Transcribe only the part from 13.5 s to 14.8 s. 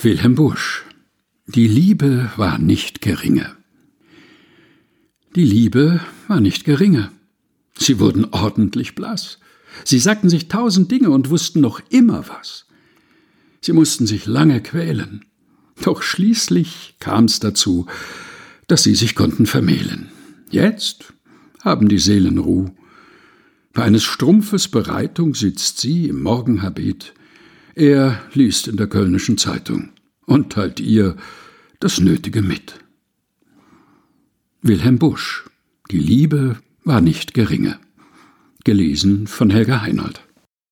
Sie mussten sich lange